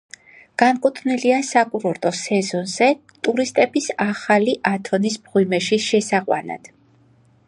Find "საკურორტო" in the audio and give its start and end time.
1.49-2.11